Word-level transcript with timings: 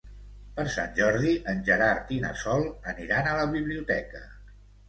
Per 0.53 0.63
Sant 0.75 0.95
Jordi 0.99 1.33
en 1.53 1.61
Gerard 1.69 2.11
i 2.17 2.19
na 2.25 2.33
Sol 2.45 2.67
aniran 2.95 3.33
a 3.33 3.37
la 3.41 3.47
biblioteca. 3.55 4.27